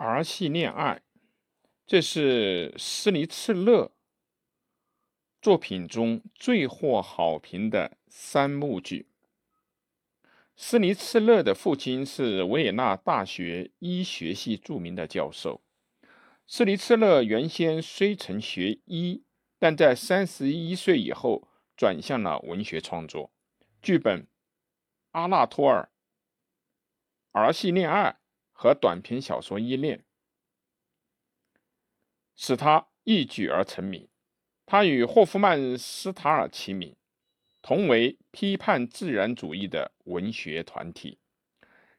[0.00, 1.02] 儿戏恋爱，
[1.86, 3.92] 这是斯尼茨勒
[5.42, 9.08] 作品中最获好评的三幕剧。
[10.56, 15.60] 斯尼茨勒的父亲是维也纳大学医学系著名的教授。
[16.46, 19.22] 斯尼茨勒原先虽曾学医，
[19.58, 21.46] 但在三十一岁以后
[21.76, 23.30] 转向了文学创作。
[23.82, 24.22] 剧本
[25.10, 25.90] 《阿纳托尔》、
[27.38, 28.19] 儿戏恋爱。
[28.60, 29.96] 和短篇小说《依恋》
[32.36, 34.06] 使他一举而成名。
[34.66, 36.94] 他与霍夫曼斯塔尔齐名，
[37.62, 41.18] 同为批判自然主义的文学团体。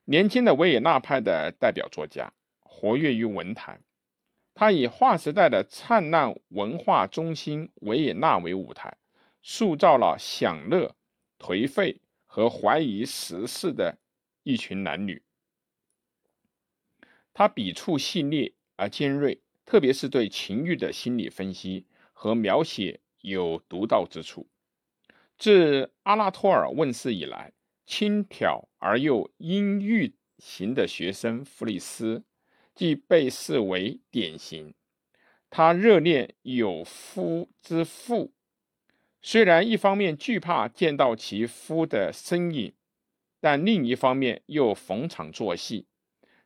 [0.06, 3.82] 年轻的维也纳派的代表作家，活跃于文坛。
[4.54, 8.96] 他以划时代的灿烂文化中心维也纳为舞台，
[9.42, 10.96] 塑造了享乐、
[11.40, 13.98] 颓废和怀疑时事的
[14.44, 15.24] 一群男女。
[17.34, 24.48] 他笔触细腻而尖锐，特别是对情欲的心理分析和描写有独到之处。
[25.38, 27.54] 自《阿拉托尔》问世以来，
[27.86, 32.24] 轻佻而又阴郁型的学生弗里斯，
[32.76, 34.74] 即被视为典型。
[35.50, 38.34] 他热恋有夫之妇，
[39.22, 42.74] 虽然一方面惧怕见到其夫的身影，
[43.40, 45.88] 但另一方面又逢场作戏。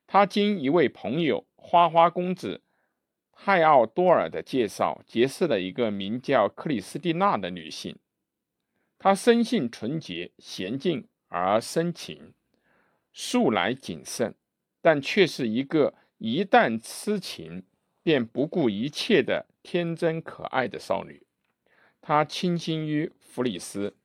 [0.08, 2.62] 他经一位朋友花花公子
[3.34, 7.98] 泰奥多尔的介绍，结识了一个名叫克里斯蒂娜的女性。
[8.98, 12.34] 她生性纯洁、娴静而深情，
[13.14, 14.34] 素来谨慎，
[14.82, 17.64] 但却是一个一旦痴情
[18.02, 21.28] 便不顾一切的天真可爱的少女。
[22.02, 23.96] 她倾心于弗里斯，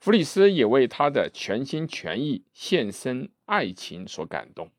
[0.00, 4.70] 弗里斯也为她的全心全意献身爱情所感动。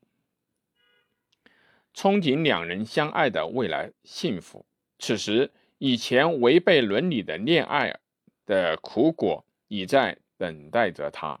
[1.94, 4.64] 憧憬两人相爱的未来幸福。
[4.98, 7.98] 此时，以前违背伦理的恋爱
[8.46, 11.40] 的苦果已在等待着他。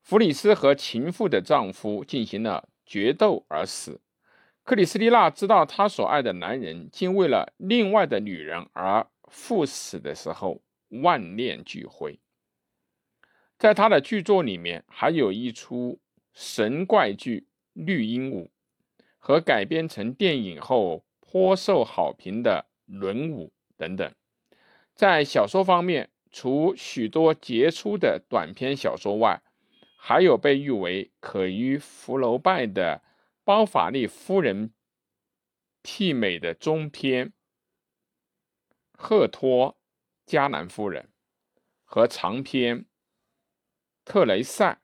[0.00, 4.00] 弗里斯和情妇的丈夫进行了决斗而死。
[4.64, 12.18] 克里斯蒂娜知道她所爱的男人竟为了另外的女人而赴死的时候，万念俱灰。
[13.58, 15.98] 在他的剧作里面，还有一出
[16.32, 17.40] 神怪剧
[17.72, 18.44] 《绿鹦鹉》。
[19.24, 23.46] 和改编成电影后颇受好评的《轮舞》
[23.76, 24.12] 等等，
[24.96, 29.40] 在小说方面，除许多杰出的短篇小说外，
[29.96, 33.00] 还有被誉为可与福楼拜的
[33.44, 34.70] 《包法利夫人》
[35.84, 37.28] 媲美的中篇
[38.98, 39.78] 《赫托
[40.26, 41.10] 加兰夫人》
[41.84, 42.80] 和长篇
[44.04, 44.80] 《特雷塞：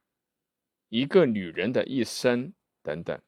[0.91, 2.51] 一个女人的一生》
[2.85, 3.21] 等等。